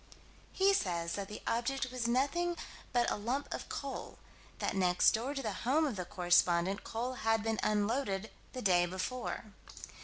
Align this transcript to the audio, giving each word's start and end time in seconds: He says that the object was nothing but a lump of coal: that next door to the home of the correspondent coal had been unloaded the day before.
He 0.51 0.73
says 0.73 1.13
that 1.13 1.27
the 1.27 1.43
object 1.45 1.91
was 1.91 2.07
nothing 2.07 2.57
but 2.91 3.11
a 3.11 3.15
lump 3.17 3.53
of 3.53 3.69
coal: 3.69 4.17
that 4.57 4.75
next 4.75 5.11
door 5.11 5.35
to 5.35 5.43
the 5.43 5.53
home 5.61 5.85
of 5.85 5.95
the 5.95 6.05
correspondent 6.05 6.83
coal 6.83 7.13
had 7.21 7.43
been 7.43 7.59
unloaded 7.61 8.31
the 8.53 8.63
day 8.63 8.87
before. 8.87 9.53